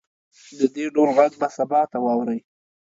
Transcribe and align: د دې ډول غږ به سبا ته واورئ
د 0.59 0.61
دې 0.75 0.85
ډول 0.95 1.09
غږ 1.17 1.31
به 1.39 1.47
سبا 1.57 1.81
ته 1.91 1.97
واورئ 2.05 2.39